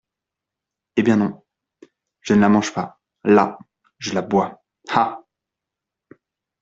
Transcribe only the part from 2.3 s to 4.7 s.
ne la mange pas! là! je la bois!